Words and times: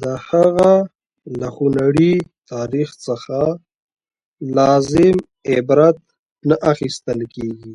د 0.00 0.02
هغه 0.28 0.72
له 1.40 1.48
خونړي 1.54 2.12
تاریخ 2.52 2.88
څخه 3.06 3.40
لازم 4.56 5.16
عبرت 5.52 5.98
نه 6.48 6.56
اخیستل 6.72 7.20
کېږي. 7.34 7.74